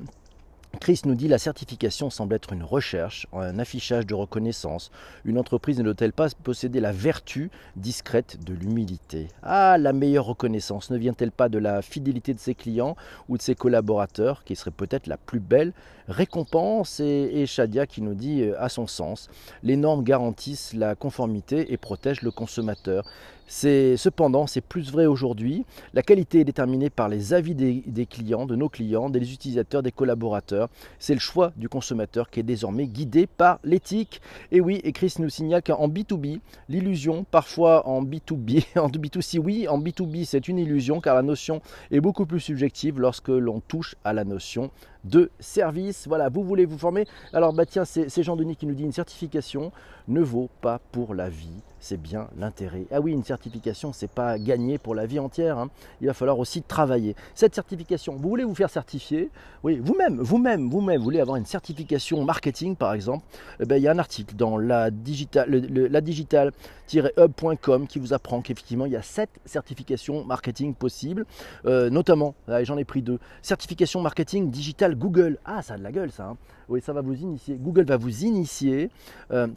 Chris 0.79 1.03
nous 1.05 1.17
dit 1.17 1.27
la 1.27 1.39
certification 1.39 2.11
semble 2.11 2.35
être 2.35 2.53
une 2.53 2.63
recherche, 2.63 3.27
un 3.33 3.59
affichage 3.59 4.07
de 4.07 4.15
reconnaissance. 4.15 4.91
Une 5.25 5.37
entreprise 5.37 5.79
ne 5.79 5.83
doit-elle 5.83 6.13
pas 6.13 6.29
posséder 6.43 6.81
la 6.81 6.93
vertu 6.93 7.51
discrète 7.77 8.43
de 8.45 8.55
l'humilité? 8.55 9.29
Ah, 9.43 9.79
la 9.79 9.93
meilleure 9.93 10.27
reconnaissance 10.27 10.91
ne 10.91 10.97
vient-elle 10.97 11.33
pas 11.33 11.49
de 11.49 11.59
la 11.59 11.83
fidélité 11.83 12.35
de 12.35 12.39
ses 12.39 12.55
clients 12.55 12.97
ou 13.29 13.37
de 13.37 13.43
ses 13.43 13.57
collaborateurs, 13.57 14.45
qui 14.45 14.55
serait 14.55 14.71
peut-être 14.71 15.09
la 15.09 15.17
plus 15.17 15.41
belle 15.41 15.73
récompense? 16.07 17.01
Et, 17.01 17.47
Shadia 17.47 17.87
qui 17.87 18.01
nous 18.01 18.15
dit 18.15 18.43
euh, 18.43 18.55
à 18.63 18.69
son 18.69 18.87
sens, 18.87 19.29
les 19.63 19.77
normes 19.77 20.05
garantissent 20.05 20.73
la 20.73 20.95
conformité 20.95 21.73
et 21.73 21.77
protègent 21.79 22.23
le 22.23 22.31
consommateur. 22.31 23.05
Cependant, 23.51 24.47
c'est 24.47 24.61
plus 24.61 24.93
vrai 24.93 25.07
aujourd'hui. 25.07 25.65
La 25.93 26.03
qualité 26.03 26.41
est 26.41 26.45
déterminée 26.45 26.89
par 26.89 27.09
les 27.09 27.35
avis 27.35 27.57
des, 27.57 28.07
clients, 28.07 28.47
de 28.47 28.55
nos 28.55 28.69
clients, 28.69 29.11
des 29.11 29.33
utilisateurs, 29.33 29.83
des 29.83 29.91
collaborateurs. 29.91 30.69
C'est 31.01 31.15
le 31.15 31.21
choix 31.21 31.53
du 31.57 31.69
consommateur 31.69 32.31
qui 32.31 32.39
est 32.39 32.45
désormais 32.45 32.87
guidé 32.87 33.27
par 33.27 33.59
l'éthique. 33.65 34.23
Et 34.53 34.61
oui, 34.61 34.81
et 34.85 34.93
Chris 34.93 35.15
nous 35.19 35.29
signale 35.29 35.63
qu'en 35.65 35.89
B2B, 35.89 36.39
l'illusion, 36.69 37.25
parfois 37.29 37.89
en 37.89 38.05
B2B, 38.05 38.65
en 38.79 38.89
B2C, 38.89 39.41
oui, 39.41 39.67
en 39.67 39.81
B2B, 39.81 40.25
c'est 40.25 40.47
une 40.47 40.59
illusion 40.59 41.01
car 41.01 41.17
la 41.17 41.23
notion 41.23 41.61
est 41.91 42.01
beaucoup 42.01 42.27
plus 42.27 42.41
subjective 42.41 43.01
lorsque 43.01 43.29
l'on 43.29 43.59
touche 43.59 43.97
à 44.05 44.13
la 44.13 44.23
notion 44.23 44.71
de 45.05 45.31
service. 45.41 46.07
Voilà, 46.07 46.29
vous 46.29 46.45
voulez 46.45 46.67
vous 46.67 46.79
former? 46.79 47.07
Alors, 47.33 47.53
bah 47.53 47.67
tiens, 47.67 47.85
c'est 47.85 48.23
Jean 48.23 48.37
Denis 48.37 48.57
qui 48.57 48.67
nous 48.67 48.75
dit 48.75 48.85
une 48.85 48.93
certification 48.93 49.73
ne 50.11 50.21
vaut 50.21 50.51
pas 50.61 50.81
pour 50.93 51.15
la 51.15 51.29
vie 51.29 51.63
c'est 51.81 52.01
bien 52.01 52.29
l'intérêt. 52.39 52.87
Ah 52.93 53.01
oui, 53.01 53.13
une 53.13 53.25
certification, 53.25 53.93
c'est 53.93 54.11
pas 54.11 54.39
gagner 54.39 54.79
pour 54.79 54.95
la 54.95 55.07
vie 55.07 55.19
entière. 55.19 55.59
Hein. 55.59 55.71
Il 56.01 56.07
va 56.07 56.15
falloir 56.15 56.39
aussi 56.39 56.63
travailler. 56.63 57.17
Cette 57.35 57.55
certification, 57.55 58.15
vous 58.17 58.29
voulez 58.29 58.45
vous 58.45 58.55
faire 58.55 58.71
certifier? 58.71 59.31
Oui, 59.65 59.81
vous-même, 59.83 60.21
vous-même, 60.21 60.69
vous-même, 60.69 60.99
vous 60.99 61.05
voulez 61.05 61.21
avoir 61.21 61.37
une 61.37 61.47
certification 61.47 62.23
marketing, 62.23 62.77
par 62.77 62.93
exemple? 62.93 63.25
Eh 63.61 63.65
ben, 63.65 63.77
il 63.77 63.83
y 63.83 63.89
a 63.89 63.93
un 63.93 63.99
article 63.99 64.37
dans 64.37 64.59
la 64.59 64.91
digital, 64.91 65.51
la 65.51 66.01
digital-hub.com 66.01 67.87
qui 67.87 67.99
vous 67.99 68.13
apprend 68.13 68.43
qu'effectivement, 68.43 68.87
il 68.87 68.93
y 68.93 68.97
a 68.97 69.03
sept 69.03 69.31
certifications 69.47 70.25
marketing 70.25 70.75
possibles, 70.75 71.25
euh, 71.65 71.89
notamment, 71.89 72.35
j'en 72.63 72.77
ai 72.77 72.85
pris 72.85 73.01
deux, 73.01 73.19
certification 73.41 74.03
marketing 74.03 74.51
digital 74.51 74.95
Google. 74.95 75.39
Ah, 75.47 75.63
ça 75.63 75.75
a 75.75 75.79
de 75.79 75.83
la 75.83 75.93
gueule, 75.93 76.11
ça. 76.11 76.27
Hein. 76.27 76.37
Oui, 76.69 76.81
ça 76.83 76.93
va 76.93 77.01
vous 77.01 77.15
initier. 77.15 77.57
Google 77.57 77.85
va 77.85 77.97
vous 77.97 78.25
initier. 78.25 78.91
Euh, 79.33 79.49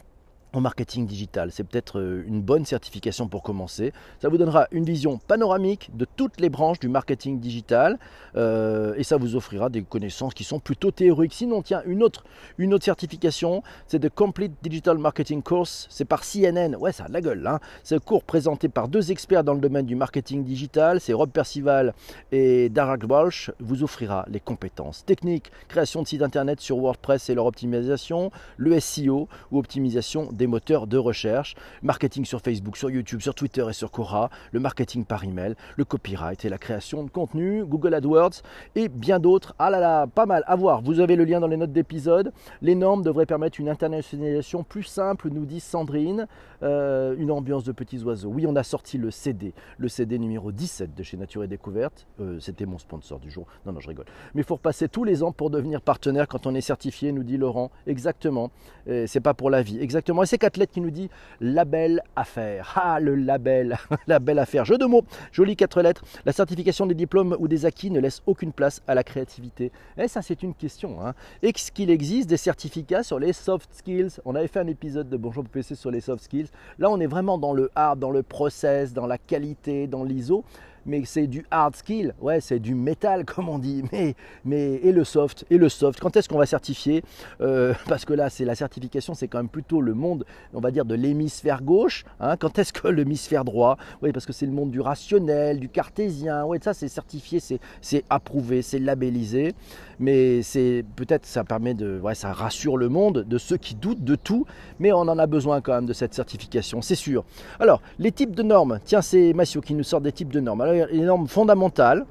marketing 0.60 1.06
digital. 1.06 1.50
C'est 1.52 1.64
peut-être 1.64 2.00
euh, 2.00 2.24
une 2.26 2.42
bonne 2.42 2.64
certification 2.64 3.28
pour 3.28 3.42
commencer. 3.42 3.92
Ça 4.20 4.28
vous 4.28 4.38
donnera 4.38 4.66
une 4.70 4.84
vision 4.84 5.18
panoramique 5.18 5.90
de 5.94 6.06
toutes 6.16 6.40
les 6.40 6.48
branches 6.48 6.80
du 6.80 6.88
marketing 6.88 7.40
digital 7.40 7.98
euh, 8.36 8.94
et 8.96 9.04
ça 9.04 9.16
vous 9.16 9.36
offrira 9.36 9.68
des 9.68 9.82
connaissances 9.82 10.34
qui 10.34 10.44
sont 10.44 10.58
plutôt 10.58 10.90
théoriques. 10.90 11.34
Sinon, 11.34 11.62
tiens, 11.62 11.82
une 11.86 12.02
autre, 12.02 12.24
une 12.58 12.74
autre 12.74 12.84
certification, 12.84 13.62
c'est 13.86 13.98
de 13.98 14.08
Complete 14.08 14.52
Digital 14.62 14.98
Marketing 14.98 15.42
Course. 15.42 15.86
C'est 15.90 16.04
par 16.04 16.22
CNN. 16.24 16.76
Ouais, 16.76 16.92
ça 16.92 17.04
a 17.04 17.08
de 17.08 17.12
la 17.12 17.20
gueule. 17.20 17.46
Hein. 17.46 17.60
C'est 17.82 17.96
un 17.96 17.98
cours 17.98 18.24
présenté 18.24 18.68
par 18.68 18.88
deux 18.88 19.10
experts 19.10 19.44
dans 19.44 19.54
le 19.54 19.60
domaine 19.60 19.86
du 19.86 19.94
marketing 19.94 20.44
digital. 20.44 21.00
C'est 21.00 21.12
Rob 21.12 21.30
Percival 21.30 21.94
et 22.32 22.68
Darag 22.68 23.04
Walsh. 23.08 23.50
Vous 23.60 23.82
offrira 23.82 24.24
les 24.28 24.40
compétences 24.40 25.04
techniques, 25.04 25.50
création 25.68 26.02
de 26.02 26.06
sites 26.06 26.22
internet 26.22 26.60
sur 26.60 26.78
WordPress 26.78 27.30
et 27.30 27.34
leur 27.34 27.46
optimisation, 27.46 28.30
le 28.56 28.78
SEO 28.80 29.28
ou 29.50 29.58
optimisation 29.58 30.28
des 30.32 30.43
moteurs 30.46 30.86
de 30.86 30.98
recherche, 30.98 31.54
marketing 31.82 32.24
sur 32.24 32.40
Facebook, 32.40 32.76
sur 32.76 32.90
YouTube, 32.90 33.20
sur 33.20 33.34
Twitter 33.34 33.64
et 33.68 33.72
sur 33.72 33.90
Quora, 33.90 34.30
le 34.52 34.60
marketing 34.60 35.04
par 35.04 35.24
email, 35.24 35.54
le 35.76 35.84
copyright 35.84 36.44
et 36.44 36.48
la 36.48 36.58
création 36.58 37.04
de 37.04 37.10
contenu, 37.10 37.64
Google 37.64 37.94
AdWords 37.94 38.42
et 38.74 38.88
bien 38.88 39.18
d'autres. 39.18 39.54
Ah 39.58 39.70
là 39.70 39.80
là, 39.80 40.06
pas 40.06 40.26
mal 40.26 40.44
à 40.46 40.56
voir. 40.56 40.82
Vous 40.82 41.00
avez 41.00 41.16
le 41.16 41.24
lien 41.24 41.40
dans 41.40 41.46
les 41.46 41.56
notes 41.56 41.72
d'épisode. 41.72 42.32
Les 42.62 42.74
normes 42.74 43.02
devraient 43.02 43.26
permettre 43.26 43.60
une 43.60 43.68
internationalisation 43.68 44.64
plus 44.64 44.82
simple, 44.82 45.28
nous 45.30 45.46
dit 45.46 45.60
Sandrine. 45.60 46.26
Euh, 46.64 47.14
une 47.18 47.30
ambiance 47.30 47.64
de 47.64 47.72
petits 47.72 48.02
oiseaux. 48.04 48.30
Oui, 48.30 48.46
on 48.46 48.56
a 48.56 48.62
sorti 48.62 48.96
le 48.96 49.10
CD, 49.10 49.52
le 49.76 49.88
CD 49.88 50.18
numéro 50.18 50.50
17 50.50 50.94
de 50.94 51.02
chez 51.02 51.18
Nature 51.18 51.44
et 51.44 51.46
Découverte. 51.46 52.06
Euh, 52.20 52.40
c'était 52.40 52.64
mon 52.64 52.78
sponsor 52.78 53.20
du 53.20 53.30
jour. 53.30 53.46
Non, 53.66 53.72
non, 53.72 53.80
je 53.80 53.88
rigole. 53.88 54.06
Mais 54.34 54.40
il 54.40 54.44
faut 54.44 54.54
repasser 54.54 54.88
tous 54.88 55.04
les 55.04 55.22
ans 55.22 55.30
pour 55.30 55.50
devenir 55.50 55.82
partenaire 55.82 56.26
quand 56.26 56.46
on 56.46 56.54
est 56.54 56.62
certifié, 56.62 57.12
nous 57.12 57.22
dit 57.22 57.36
Laurent. 57.36 57.70
Exactement. 57.86 58.50
C'est 58.86 59.20
pas 59.20 59.34
pour 59.34 59.50
la 59.50 59.62
vie. 59.62 59.78
Exactement. 59.80 60.22
Et 60.22 60.26
c'est 60.34 60.38
Cathlette 60.38 60.72
qui 60.72 60.80
nous 60.80 60.90
dit 60.90 61.10
label 61.40 62.02
affaire. 62.16 62.72
Ah, 62.74 62.98
le 62.98 63.14
label, 63.14 63.78
label 64.08 64.40
affaire. 64.40 64.64
Jeu 64.64 64.78
de 64.78 64.84
mots, 64.84 65.04
joli 65.30 65.54
quatre 65.54 65.80
lettres. 65.80 66.02
La 66.26 66.32
certification 66.32 66.86
des 66.86 66.96
diplômes 66.96 67.36
ou 67.38 67.46
des 67.46 67.66
acquis 67.66 67.88
ne 67.88 68.00
laisse 68.00 68.20
aucune 68.26 68.52
place 68.52 68.82
à 68.88 68.96
la 68.96 69.04
créativité. 69.04 69.66
Et 69.96 70.02
eh, 70.02 70.08
ça, 70.08 70.22
c'est 70.22 70.42
une 70.42 70.52
question. 70.52 71.00
Hein. 71.00 71.14
Est-ce 71.40 71.70
qu'il 71.70 71.88
existe 71.88 72.28
des 72.28 72.36
certificats 72.36 73.04
sur 73.04 73.20
les 73.20 73.32
soft 73.32 73.72
skills? 73.72 74.18
On 74.24 74.34
avait 74.34 74.48
fait 74.48 74.58
un 74.58 74.66
épisode 74.66 75.08
de 75.08 75.16
Bonjour 75.16 75.44
PC 75.44 75.76
sur 75.76 75.92
les 75.92 76.00
soft 76.00 76.24
skills. 76.24 76.48
Là, 76.80 76.90
on 76.90 76.98
est 76.98 77.06
vraiment 77.06 77.38
dans 77.38 77.52
le 77.52 77.70
hard, 77.76 78.00
dans 78.00 78.10
le 78.10 78.24
process, 78.24 78.92
dans 78.92 79.06
la 79.06 79.18
qualité, 79.18 79.86
dans 79.86 80.02
l'ISO 80.02 80.42
mais 80.86 81.02
c'est 81.04 81.26
du 81.26 81.44
hard 81.50 81.76
skill, 81.76 82.14
ouais, 82.20 82.40
c'est 82.40 82.58
du 82.58 82.74
métal 82.74 83.24
comme 83.34 83.48
on 83.48 83.58
dit, 83.58 83.84
mais, 83.92 84.14
mais 84.44 84.74
et 84.82 84.92
le 84.92 85.04
soft, 85.04 85.44
et 85.50 85.58
le 85.58 85.68
soft, 85.68 86.00
quand 86.00 86.16
est-ce 86.16 86.28
qu'on 86.28 86.38
va 86.38 86.46
certifier? 86.46 87.02
Euh, 87.40 87.74
Parce 87.88 88.04
que 88.04 88.12
là, 88.12 88.30
c'est 88.30 88.44
la 88.44 88.54
certification, 88.54 89.14
c'est 89.14 89.28
quand 89.28 89.38
même 89.38 89.48
plutôt 89.48 89.80
le 89.80 89.94
monde, 89.94 90.24
on 90.52 90.60
va 90.60 90.70
dire, 90.70 90.84
de 90.84 90.94
l'hémisphère 90.94 91.62
gauche, 91.62 92.04
hein. 92.20 92.36
quand 92.36 92.58
est-ce 92.58 92.72
que 92.72 92.88
l'hémisphère 92.88 93.44
droit? 93.44 93.76
Oui, 94.02 94.12
parce 94.12 94.26
que 94.26 94.32
c'est 94.32 94.46
le 94.46 94.52
monde 94.52 94.70
du 94.70 94.80
rationnel, 94.80 95.60
du 95.60 95.68
cartésien, 95.68 96.44
ouais, 96.44 96.58
ça 96.62 96.74
c'est 96.74 96.88
certifié, 96.88 97.40
c'est 97.40 98.04
approuvé, 98.10 98.62
c'est 98.62 98.78
labellisé, 98.78 99.54
mais 99.98 100.42
c'est 100.42 100.84
peut-être 100.96 101.26
ça 101.26 101.44
permet 101.44 101.74
de, 101.74 102.00
ouais, 102.00 102.14
ça 102.14 102.32
rassure 102.32 102.76
le 102.76 102.88
monde 102.88 103.24
de 103.26 103.38
ceux 103.38 103.56
qui 103.56 103.74
doutent 103.74 104.04
de 104.04 104.14
tout, 104.14 104.46
mais 104.78 104.92
on 104.92 105.00
en 105.00 105.18
a 105.18 105.26
besoin 105.26 105.60
quand 105.60 105.74
même 105.74 105.86
de 105.86 105.92
cette 105.92 106.14
certification, 106.14 106.82
c'est 106.82 106.94
sûr. 106.94 107.24
Alors, 107.60 107.80
les 107.98 108.12
types 108.12 108.34
de 108.34 108.42
normes, 108.42 108.80
tiens, 108.84 109.02
c'est 109.02 109.32
Massio 109.32 109.60
qui 109.60 109.74
nous 109.74 109.84
sort 109.84 110.00
des 110.00 110.12
types 110.12 110.32
de 110.32 110.40
normes. 110.40 110.60
Alors, 110.60 110.86
les 110.90 111.02
normes 111.02 111.28
fondamentales 111.28 112.06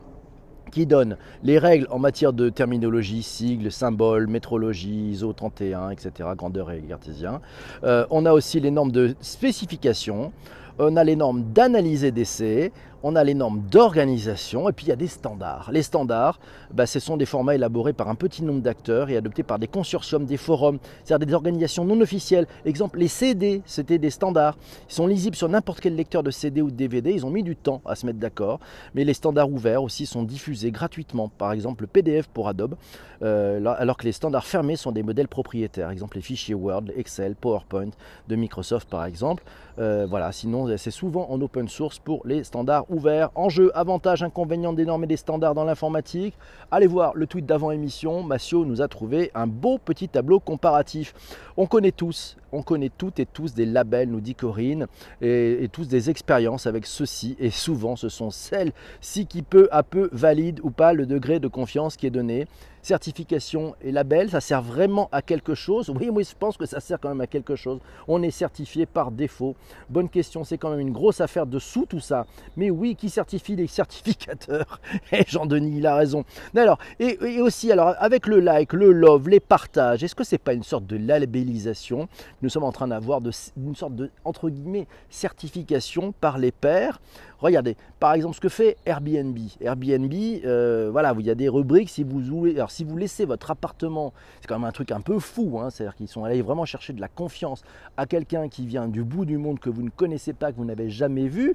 qui 0.74 0.86
donnent 0.88 1.18
les 1.44 1.60
règles 1.60 1.88
en 1.92 2.00
matière 2.00 2.34
de 2.34 2.50
terminologie, 2.50 3.22
sigles, 3.22 3.72
symboles, 3.72 4.28
métrologie, 4.28 5.12
ISO 5.12 5.32
31, 5.32 5.92
etc., 5.92 6.30
grandeur 6.36 6.72
et 6.72 6.82
cartésien. 6.82 7.42
Euh, 7.84 8.06
on 8.10 8.26
a 8.26 8.34
aussi 8.34 8.60
les 8.60 8.72
normes 8.72 8.92
de 8.92 9.16
spécification, 9.22 10.32
on 10.80 10.96
a 10.98 11.04
les 11.04 11.16
normes 11.16 11.44
d'analyse 11.54 12.04
et 12.04 12.12
d'essai, 12.12 12.72
on 13.04 13.16
a 13.16 13.24
les 13.24 13.34
normes 13.34 13.62
d'organisation 13.70 14.70
et 14.70 14.74
puis 14.74 14.86
il 14.86 14.90
y 14.90 14.94
a 14.94 14.96
des 14.96 15.08
standards. 15.08 15.70
Les 15.72 15.84
standards, 15.84 16.40
bah, 16.74 16.86
ce 16.86 17.00
sont 17.00 17.18
des 17.18 17.26
formats 17.26 17.56
élaborés 17.56 17.94
par 17.94 18.08
un 18.08 18.16
petit 18.16 18.44
nombre 18.44 18.62
d'acteurs 18.62 19.10
et 19.10 19.18
adoptés 19.18 19.44
par 19.44 19.60
des 19.60 19.68
consortiums, 19.68 20.26
des 20.26 20.38
forums, 20.38 20.80
c'est-à-dire 21.04 21.28
des 21.28 21.34
organisations 21.34 21.84
non 21.84 22.00
officielles. 22.00 22.48
Exemple, 22.66 23.00
les 23.00 23.10
CD, 23.10 23.62
c'était 23.66 23.98
des 23.98 24.10
standards. 24.10 24.58
Ils 24.90 24.94
sont 24.94 25.06
lisibles 25.06 25.36
sur 25.36 25.50
n'importe 25.50 25.82
quel 25.82 25.96
lecteur 25.96 26.24
de 26.24 26.32
CD 26.32 26.62
ou 26.62 26.72
de 26.72 26.76
DVD. 26.76 27.12
Ils 27.12 27.26
ont 27.26 27.30
mis 27.30 27.44
du 27.44 27.58
temps 27.58 27.82
à 27.86 27.96
se 27.96 28.06
mettre 28.06 28.20
d'accord. 28.20 28.60
Mais 28.96 29.04
les 29.04 29.14
standards 29.14 29.52
ouverts 29.52 29.84
aussi 29.84 30.06
sont 30.06 30.24
diffusés 30.24 30.72
gratuitement. 30.72 31.30
Par 31.30 31.52
exemple, 31.52 31.84
le 31.84 31.88
PDF 31.88 32.28
pour 32.28 32.48
Adobe, 32.48 32.76
euh, 33.22 33.64
alors 33.78 33.98
que 33.98 34.06
les 34.06 34.12
standards 34.14 34.46
fermés 34.46 34.78
sont 34.78 34.92
des 34.92 35.04
modèles 35.04 35.28
propriétaires. 35.28 35.90
Exemple, 35.90 36.18
les 36.18 36.24
fichiers 36.24 36.56
Word, 36.56 36.86
Excel, 36.96 37.36
PowerPoint 37.36 37.92
de 38.28 38.36
Microsoft 38.36 38.90
par 38.90 39.06
exemple. 39.06 39.44
Euh, 39.80 40.06
voilà, 40.10 40.32
sinon 40.32 40.68
c'est 40.78 40.92
souvent 40.92 41.30
en 41.30 41.42
open 41.42 41.68
source 41.68 42.00
pour 42.00 42.22
les 42.26 42.44
standards 42.44 42.86
ouverts. 42.94 43.30
Enjeu, 43.36 43.72
avantages, 43.76 44.24
inconvénients 44.24 44.74
des 44.74 44.86
normes 44.86 45.04
et 45.04 45.08
des 45.08 45.18
standards 45.18 45.56
dans 45.56 45.66
l'informatique. 45.66 46.36
Allez 46.72 46.88
voir 46.88 47.14
le 47.16 47.28
tweet 47.28 47.46
d'avant 47.46 47.72
émission. 47.72 48.24
Massio 48.24 48.66
nous 48.66 48.82
a 48.82 48.88
trouvé 48.88 49.32
un 49.36 49.48
beau 49.48 49.78
petit 49.78 50.08
tableau 50.08 50.40
comparatif. 50.40 51.14
On 51.58 51.66
connaît 51.66 51.92
tous, 51.92 52.38
on 52.52 52.62
connaît 52.62 52.92
toutes 52.96 53.20
et 53.20 53.26
tous 53.26 53.54
des 53.54 53.66
labels, 53.66 54.10
nous 54.10 54.22
dit 54.22 54.36
Corinne, 54.36 54.88
et, 55.22 55.64
et 55.64 55.68
tous 55.68 55.88
des 55.88 56.10
expériences 56.10 56.68
avec 56.68 56.86
ceux-ci. 56.86 57.36
Et 57.40 57.50
souvent, 57.50 57.96
ce 57.96 58.10
sont 58.10 58.32
celles-ci 58.32 59.26
qui 59.26 59.42
peu 59.42 59.68
à 59.72 59.84
peu 59.84 60.10
valident 60.12 60.62
ou 60.64 60.70
pas 60.70 60.94
le 60.94 61.06
degré 61.06 61.40
de 61.40 61.48
confiance 61.48 61.98
qui 61.98 62.08
est 62.08 62.12
donné 62.12 62.48
certification 62.84 63.76
et 63.82 63.92
label, 63.92 64.30
ça 64.30 64.42
sert 64.42 64.62
vraiment 64.62 65.10
à 65.12 65.22
quelque 65.22 65.56
chose 65.56 65.90
Oui, 65.90 66.12
moi 66.12 66.22
je 66.22 66.36
pense 66.38 66.58
que 66.58 66.66
ça 66.66 66.80
sert 66.80 67.00
quand 67.00 67.10
même 67.10 67.22
à 67.22 67.28
quelque 67.28 67.56
chose. 67.56 67.80
On 68.08 68.22
est 68.22 68.32
certifié 68.32 68.86
par 68.86 69.10
défaut. 69.10 69.56
Bonne 69.90 70.10
question, 70.10 70.44
c'est 70.44 70.58
quand 70.58 70.70
même 70.70 70.82
une 70.82 70.92
grosse 70.92 71.22
affaire 71.22 71.48
de 71.48 71.60
sous 71.60 71.86
tout 71.86 72.02
ça. 72.02 72.26
Mais 72.58 72.70
oui, 72.70 72.96
qui 72.96 73.10
certifie 73.10 73.56
les 73.56 73.68
certificateurs 73.68 74.80
Et 75.12 75.20
eh, 75.22 75.24
Jean-Denis, 75.28 75.78
il 75.78 75.88
a 75.88 75.96
raison. 75.96 76.26
Alors, 76.56 76.78
et, 77.00 77.18
aussi, 77.42 77.72
alors, 77.72 77.96
avec 77.98 78.28
le 78.28 78.40
like, 78.40 78.74
le 78.74 78.92
love, 78.92 79.30
les 79.30 79.40
partages, 79.40 80.04
est-ce 80.04 80.16
que 80.16 80.24
c'est 80.24 80.38
pas 80.38 80.54
une 80.54 80.64
sorte 80.64 80.86
de 80.86 80.98
labellisation? 80.98 82.08
Nous 82.42 82.50
sommes 82.50 82.64
en 82.64 82.72
train 82.72 82.88
d'avoir 82.88 83.22
une 83.58 83.76
sorte 83.76 83.96
de, 83.96 84.12
entre 84.26 84.50
guillemets, 84.50 84.88
certification 85.10 86.14
par 86.20 86.38
les 86.38 86.52
pairs 86.52 87.00
Regardez, 87.44 87.76
par 88.00 88.14
exemple, 88.14 88.36
ce 88.36 88.40
que 88.40 88.48
fait 88.48 88.78
Airbnb. 88.86 89.38
Airbnb, 89.60 90.14
euh, 90.46 90.88
voilà, 90.90 91.14
il 91.20 91.26
y 91.26 91.30
a 91.30 91.36
des 91.36 91.50
rubriques. 91.50 91.90
Si 91.90 92.06
vous, 92.06 92.46
alors, 92.46 92.72
si 92.72 92.86
vous 92.86 92.96
laissez 92.96 93.26
votre 93.26 93.52
appartement, 93.52 94.14
c'est 94.40 94.48
quand 94.48 94.58
même 94.58 94.68
un 94.68 94.72
truc 94.72 94.92
un 94.92 95.02
peu 95.02 95.20
fou. 95.20 95.60
Hein, 95.60 95.70
C'est-à-dire 95.70 95.94
qu'ils 95.94 96.08
sont 96.08 96.24
allés 96.24 96.42
vraiment 96.42 96.64
chercher 96.64 96.94
de 96.94 97.02
la 97.02 97.10
confiance 97.10 97.64
à 97.98 98.06
quelqu'un 98.06 98.48
qui 98.48 98.66
vient 98.66 98.88
du 98.88 99.04
bout 99.04 99.26
du 99.26 99.38
monde 99.38 99.60
que 99.60 99.70
vous 99.70 99.82
ne 99.82 99.90
connaissez 99.90 100.32
pas, 100.32 100.54
que 100.54 100.58
vous 100.58 100.64
n'avez 100.64 100.90
jamais 100.90 101.28
vu. 101.28 101.54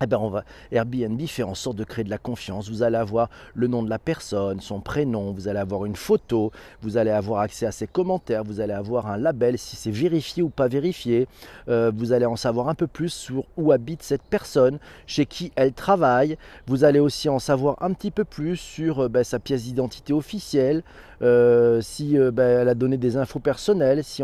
Eh 0.00 0.06
ben 0.06 0.18
on 0.18 0.28
va, 0.28 0.44
Airbnb 0.70 1.20
fait 1.26 1.42
en 1.42 1.54
sorte 1.54 1.76
de 1.76 1.82
créer 1.82 2.04
de 2.04 2.10
la 2.10 2.18
confiance. 2.18 2.70
Vous 2.70 2.82
allez 2.82 2.96
avoir 2.96 3.30
le 3.54 3.66
nom 3.66 3.82
de 3.82 3.90
la 3.90 3.98
personne, 3.98 4.60
son 4.60 4.80
prénom, 4.80 5.32
vous 5.32 5.48
allez 5.48 5.58
avoir 5.58 5.84
une 5.86 5.96
photo, 5.96 6.52
vous 6.82 6.96
allez 6.96 7.10
avoir 7.10 7.40
accès 7.40 7.66
à 7.66 7.72
ses 7.72 7.88
commentaires, 7.88 8.44
vous 8.44 8.60
allez 8.60 8.72
avoir 8.72 9.08
un 9.08 9.16
label 9.16 9.58
si 9.58 9.74
c'est 9.74 9.90
vérifié 9.90 10.42
ou 10.42 10.50
pas 10.50 10.68
vérifié. 10.68 11.26
Euh, 11.68 11.90
vous 11.94 12.12
allez 12.12 12.26
en 12.26 12.36
savoir 12.36 12.68
un 12.68 12.74
peu 12.74 12.86
plus 12.86 13.12
sur 13.12 13.44
où 13.56 13.72
habite 13.72 14.04
cette 14.04 14.22
personne, 14.22 14.78
chez 15.06 15.26
qui 15.26 15.50
elle 15.56 15.72
travaille. 15.72 16.38
Vous 16.68 16.84
allez 16.84 17.00
aussi 17.00 17.28
en 17.28 17.40
savoir 17.40 17.82
un 17.82 17.92
petit 17.92 18.12
peu 18.12 18.24
plus 18.24 18.56
sur 18.56 19.04
euh, 19.04 19.08
ben, 19.08 19.24
sa 19.24 19.40
pièce 19.40 19.64
d'identité 19.64 20.12
officielle, 20.12 20.84
euh, 21.22 21.80
si 21.80 22.16
ben, 22.16 22.60
elle 22.60 22.68
a 22.68 22.74
donné 22.74 22.96
des 22.96 23.16
infos 23.16 23.40
personnelles, 23.40 24.04
si, 24.04 24.22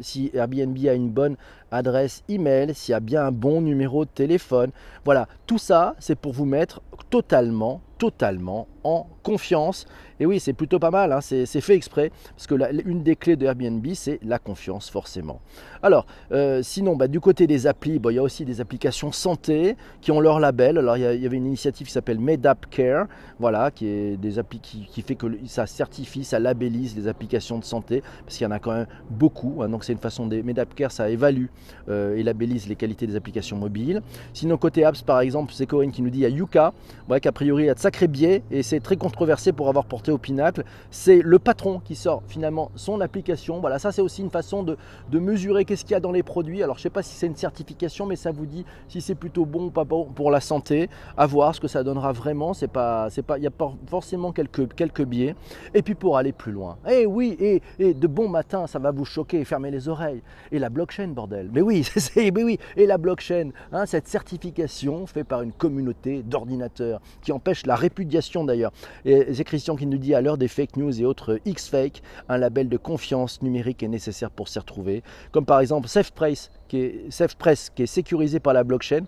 si 0.00 0.30
Airbnb 0.34 0.76
a 0.86 0.94
une 0.94 1.10
bonne 1.10 1.36
adresse 1.70 2.22
email, 2.28 2.74
s'il 2.74 2.92
y 2.92 2.94
a 2.94 3.00
bien 3.00 3.26
un 3.26 3.32
bon 3.32 3.60
numéro 3.60 4.04
de 4.04 4.10
téléphone. 4.10 4.70
Voilà, 5.04 5.28
tout 5.46 5.58
ça, 5.58 5.94
c'est 5.98 6.18
pour 6.18 6.32
vous 6.32 6.44
mettre 6.44 6.80
totalement, 7.10 7.80
totalement 7.98 8.68
en 8.84 9.06
confiance. 9.22 9.86
Et 10.20 10.26
oui, 10.26 10.38
c'est 10.38 10.52
plutôt 10.52 10.78
pas 10.78 10.92
mal, 10.92 11.10
hein. 11.10 11.20
c'est 11.20 11.46
fait 11.60 11.74
exprès, 11.74 12.12
parce 12.36 12.46
que 12.46 12.54
une 12.88 13.02
des 13.02 13.16
clés 13.16 13.34
de 13.34 13.46
Airbnb, 13.46 13.84
c'est 13.94 14.20
la 14.22 14.38
confiance, 14.38 14.88
forcément. 14.88 15.40
Alors, 15.82 16.06
euh, 16.30 16.62
sinon, 16.62 16.94
bah, 16.94 17.08
du 17.08 17.18
côté 17.18 17.48
des 17.48 17.66
applis, 17.66 18.00
il 18.02 18.14
y 18.14 18.18
a 18.18 18.22
aussi 18.22 18.44
des 18.44 18.60
applications 18.60 19.10
santé 19.10 19.76
qui 20.00 20.12
ont 20.12 20.20
leur 20.20 20.38
label. 20.38 20.78
Alors, 20.78 20.96
il 20.96 21.02
y, 21.02 21.26
avait 21.26 21.36
une 21.36 21.46
initiative 21.46 21.88
qui 21.88 21.92
s'appelle 21.92 22.20
MedApp 22.20 22.66
Care, 22.70 23.06
voilà, 23.40 23.72
qui 23.72 23.88
est 23.88 24.16
des 24.16 24.38
applis 24.38 24.60
qui, 24.60 25.02
fait 25.02 25.16
que 25.16 25.26
ça 25.46 25.66
certifie, 25.66 26.22
ça 26.22 26.38
labellise 26.38 26.94
les 26.96 27.08
applications 27.08 27.58
de 27.58 27.64
santé, 27.64 28.02
parce 28.24 28.36
qu'il 28.36 28.44
y 28.44 28.46
en 28.46 28.52
a 28.52 28.60
quand 28.60 28.72
même 28.72 28.86
beaucoup. 29.10 29.62
Hein. 29.62 29.68
donc, 29.68 29.82
c'est 29.82 29.92
une 29.92 29.98
façon 29.98 30.26
des 30.26 30.44
MedApp 30.44 30.74
Care, 30.74 30.92
ça 30.92 31.10
évalue 31.10 31.46
euh, 31.88 32.16
et 32.16 32.22
labellise 32.22 32.68
les 32.68 32.76
qualités 32.76 33.08
des 33.08 33.16
applications 33.16 33.56
mobiles. 33.56 34.00
Sinon, 34.32 34.58
côté 34.58 34.84
apps, 34.84 35.02
par 35.02 35.20
exemple, 35.20 35.52
c'est 35.52 35.66
Corinne 35.66 35.90
qui 35.90 36.02
nous 36.02 36.10
dit 36.10 36.24
a 36.24 36.28
Yuka, 36.28 36.72
ouais, 37.08 37.20
qu'a 37.20 37.32
priori, 37.32 37.64
il 37.64 37.66
y 37.66 37.70
a 37.70 37.74
de 37.74 37.80
sacrés 37.84 38.08
biais, 38.08 38.42
et 38.50 38.62
c'est 38.62 38.80
très 38.80 38.96
controversé 38.96 39.52
pour 39.52 39.68
avoir 39.68 39.84
porté 39.84 40.10
au 40.10 40.16
pinacle. 40.16 40.64
C'est 40.90 41.20
le 41.20 41.38
patron 41.38 41.80
qui 41.80 41.94
sort 41.94 42.22
finalement 42.26 42.70
son 42.76 43.02
application. 43.02 43.60
Voilà, 43.60 43.78
ça 43.78 43.92
c'est 43.92 44.00
aussi 44.00 44.22
une 44.22 44.30
façon 44.30 44.62
de, 44.62 44.78
mesurer 45.12 45.66
qu'est-ce 45.66 45.84
qu'il 45.84 45.92
y 45.92 45.94
a 45.94 46.00
dans 46.00 46.10
les 46.10 46.22
produits. 46.22 46.62
Alors 46.62 46.78
je 46.78 46.82
sais 46.82 46.90
pas 46.90 47.02
si 47.02 47.14
c'est 47.14 47.26
une 47.26 47.36
certification, 47.36 48.06
mais 48.06 48.16
ça 48.16 48.32
vous 48.32 48.46
dit 48.46 48.64
si 48.88 49.02
c'est 49.02 49.14
plutôt 49.14 49.44
bon 49.44 49.66
ou 49.66 49.70
pas 49.70 49.84
bon 49.84 50.06
pour 50.06 50.30
la 50.30 50.40
santé. 50.40 50.88
À 51.18 51.26
voir 51.26 51.54
ce 51.54 51.60
que 51.60 51.68
ça 51.68 51.82
donnera 51.82 52.12
vraiment. 52.12 52.54
C'est 52.54 52.68
pas, 52.68 53.10
c'est 53.10 53.22
pas, 53.22 53.36
il 53.36 53.44
y 53.44 53.46
a 53.46 53.50
pas 53.50 53.70
forcément 53.86 54.32
quelques, 54.32 55.02
biais. 55.02 55.36
Et 55.74 55.82
puis 55.82 55.94
pour 55.94 56.16
aller 56.16 56.32
plus 56.32 56.52
loin. 56.52 56.78
Eh 56.90 57.04
oui, 57.04 57.36
et, 57.38 57.60
de 57.92 58.06
bon 58.06 58.30
matin, 58.30 58.66
ça 58.66 58.78
va 58.78 58.92
vous 58.92 59.04
choquer 59.04 59.44
fermer 59.44 59.70
les 59.70 59.90
oreilles. 59.90 60.22
Et 60.52 60.58
la 60.58 60.70
blockchain, 60.70 61.08
bordel. 61.08 61.50
Mais 61.52 61.60
oui, 61.60 61.84
c'est, 61.96 62.30
mais 62.30 62.44
oui. 62.44 62.58
Et 62.76 62.86
la 62.86 62.96
blockchain, 62.96 63.50
hein, 63.72 63.84
cette 63.84 64.08
certification 64.08 65.06
faite 65.06 65.28
par 65.28 65.42
une 65.42 65.52
communauté 65.52 66.22
d'ordinateurs 66.22 67.02
qui 67.20 67.30
empêche 67.30 67.66
la 67.66 67.73
répudiation 67.76 68.44
d'ailleurs. 68.44 68.72
Et 69.04 69.32
c'est 69.34 69.44
Christian 69.44 69.76
qui 69.76 69.86
nous 69.86 69.98
dit 69.98 70.14
à 70.14 70.20
l'heure 70.20 70.38
des 70.38 70.48
fake 70.48 70.76
news 70.76 71.00
et 71.00 71.04
autres 71.04 71.40
X-Fake, 71.44 72.02
un 72.28 72.38
label 72.38 72.68
de 72.68 72.76
confiance 72.76 73.42
numérique 73.42 73.82
est 73.82 73.88
nécessaire 73.88 74.30
pour 74.30 74.48
s'y 74.48 74.58
retrouver. 74.58 75.02
Comme 75.32 75.46
par 75.46 75.60
exemple 75.60 75.88
SafePress 75.88 76.50
qui 76.68 76.78
est, 76.78 77.74
qui 77.74 77.82
est 77.82 77.86
sécurisé 77.86 78.40
par 78.40 78.52
la 78.52 78.64
blockchain 78.64 79.04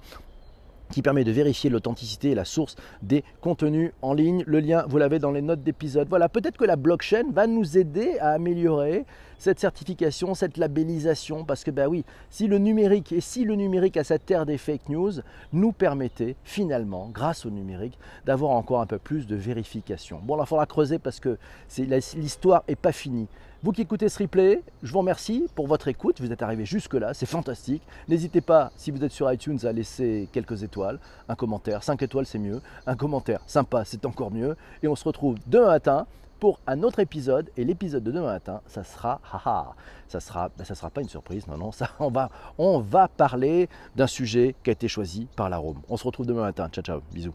qui 0.90 1.02
permet 1.02 1.24
de 1.24 1.32
vérifier 1.32 1.70
l'authenticité 1.70 2.30
et 2.30 2.34
la 2.34 2.44
source 2.44 2.76
des 3.02 3.24
contenus 3.40 3.92
en 4.02 4.14
ligne. 4.14 4.44
Le 4.46 4.60
lien, 4.60 4.84
vous 4.88 4.98
l'avez 4.98 5.18
dans 5.18 5.32
les 5.32 5.42
notes 5.42 5.62
d'épisode. 5.62 6.08
Voilà, 6.08 6.28
peut-être 6.28 6.56
que 6.56 6.64
la 6.64 6.76
blockchain 6.76 7.24
va 7.32 7.46
nous 7.46 7.78
aider 7.78 8.18
à 8.20 8.30
améliorer 8.30 9.04
cette 9.38 9.60
certification, 9.60 10.34
cette 10.34 10.56
labellisation, 10.56 11.44
parce 11.44 11.64
que 11.64 11.70
ben 11.70 11.88
oui, 11.88 12.04
si 12.30 12.46
le 12.46 12.58
numérique 12.58 13.12
et 13.12 13.20
si 13.20 13.44
le 13.44 13.54
numérique 13.54 13.96
à 13.96 14.04
cette 14.04 14.24
terre 14.24 14.46
des 14.46 14.58
fake 14.58 14.88
news 14.88 15.12
nous 15.52 15.72
permettait 15.72 16.36
finalement, 16.44 17.10
grâce 17.12 17.44
au 17.44 17.50
numérique, 17.50 17.98
d'avoir 18.24 18.52
encore 18.52 18.80
un 18.80 18.86
peu 18.86 18.98
plus 18.98 19.26
de 19.26 19.36
vérification. 19.36 20.20
Bon, 20.22 20.36
là, 20.36 20.44
il 20.44 20.48
faudra 20.48 20.66
creuser 20.66 20.98
parce 20.98 21.20
que 21.20 21.38
l'histoire 21.78 22.64
n'est 22.68 22.76
pas 22.76 22.92
finie. 22.92 23.28
Vous 23.66 23.72
qui 23.72 23.82
écoutez 23.82 24.08
ce 24.08 24.22
replay, 24.22 24.62
je 24.84 24.92
vous 24.92 25.00
remercie 25.00 25.48
pour 25.56 25.66
votre 25.66 25.88
écoute. 25.88 26.20
Vous 26.20 26.30
êtes 26.30 26.40
arrivé 26.40 26.64
jusque-là, 26.64 27.14
c'est 27.14 27.26
fantastique. 27.26 27.82
N'hésitez 28.06 28.40
pas, 28.40 28.70
si 28.76 28.92
vous 28.92 29.02
êtes 29.02 29.10
sur 29.10 29.32
iTunes, 29.32 29.58
à 29.64 29.72
laisser 29.72 30.28
quelques 30.30 30.62
étoiles, 30.62 31.00
un 31.28 31.34
commentaire. 31.34 31.82
5 31.82 32.00
étoiles, 32.00 32.26
c'est 32.26 32.38
mieux. 32.38 32.60
Un 32.86 32.94
commentaire 32.94 33.40
sympa, 33.48 33.84
c'est 33.84 34.06
encore 34.06 34.30
mieux. 34.30 34.56
Et 34.84 34.86
on 34.86 34.94
se 34.94 35.02
retrouve 35.02 35.34
demain 35.48 35.66
matin 35.66 36.06
pour 36.38 36.60
un 36.68 36.84
autre 36.84 37.00
épisode. 37.00 37.50
Et 37.56 37.64
l'épisode 37.64 38.04
de 38.04 38.12
demain 38.12 38.34
matin, 38.34 38.60
ça 38.68 38.84
sera, 38.84 39.20
haha, 39.32 39.74
ça 40.06 40.20
sera, 40.20 40.48
ben, 40.56 40.62
ça 40.62 40.76
sera 40.76 40.88
pas 40.88 41.00
une 41.00 41.08
surprise, 41.08 41.48
non, 41.48 41.58
non, 41.58 41.72
ça, 41.72 41.90
on 41.98 42.08
va, 42.08 42.30
on 42.58 42.78
va 42.78 43.08
parler 43.08 43.68
d'un 43.96 44.06
sujet 44.06 44.54
qui 44.62 44.70
a 44.70 44.74
été 44.74 44.86
choisi 44.86 45.26
par 45.34 45.50
la 45.50 45.56
Rome. 45.56 45.80
On 45.88 45.96
se 45.96 46.04
retrouve 46.04 46.26
demain 46.26 46.42
matin. 46.42 46.68
Ciao, 46.68 46.84
ciao, 46.84 47.00
bisous. 47.12 47.34